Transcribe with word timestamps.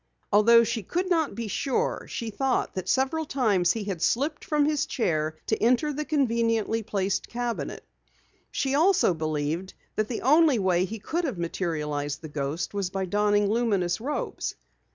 Although 0.33 0.63
she 0.63 0.81
could 0.81 1.11
not 1.11 1.35
be 1.35 1.47
sure, 1.47 2.07
she 2.09 2.31
thought 2.31 2.73
that 2.73 2.89
several 2.89 3.23
times 3.23 3.73
he 3.73 3.83
had 3.83 4.01
slipped 4.01 4.43
from 4.43 4.65
his 4.65 4.87
chair 4.87 5.37
to 5.45 5.61
enter 5.61 5.93
the 5.93 6.05
conveniently 6.05 6.81
placed 6.81 7.27
cabinet. 7.27 7.83
She 8.49 8.73
also 8.73 9.13
believed 9.13 9.75
that 9.95 10.07
the 10.07 10.23
only 10.23 10.57
way 10.57 10.85
he 10.85 10.97
could 10.97 11.23
have 11.25 11.37
materialized 11.37 12.23
the 12.23 12.29
ghost 12.29 12.73
was 12.73 12.89
by 12.89 13.05
donning 13.05 13.47
luminous 13.47 14.01
robes. 14.01 14.55